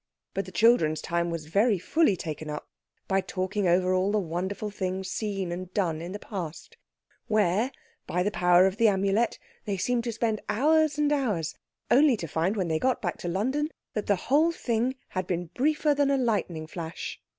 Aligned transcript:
But 0.33 0.45
the 0.47 0.51
children's 0.51 0.99
time 0.99 1.29
was 1.29 1.45
very 1.45 1.77
fully 1.77 2.15
taken 2.15 2.49
up 2.49 2.67
by 3.07 3.21
talking 3.21 3.67
over 3.67 3.93
all 3.93 4.11
the 4.11 4.17
wonderful 4.17 4.71
things 4.71 5.11
seen 5.11 5.51
and 5.51 5.71
done 5.75 6.01
in 6.01 6.11
the 6.11 6.17
Past, 6.17 6.75
where, 7.27 7.71
by 8.07 8.23
the 8.23 8.31
power 8.31 8.65
of 8.65 8.77
the 8.77 8.87
Amulet, 8.87 9.37
they 9.65 9.77
seemed 9.77 10.03
to 10.05 10.11
spend 10.11 10.41
hours 10.49 10.97
and 10.97 11.13
hours, 11.13 11.53
only 11.91 12.17
to 12.17 12.27
find 12.27 12.57
when 12.57 12.67
they 12.67 12.79
got 12.79 12.99
back 12.99 13.19
to 13.19 13.27
London 13.27 13.69
that 13.93 14.07
the 14.07 14.15
whole 14.15 14.51
thing 14.51 14.95
had 15.09 15.27
been 15.27 15.51
briefer 15.53 15.93
than 15.93 16.09
a 16.09 16.17
lightning 16.17 16.65
flash. 16.65 17.19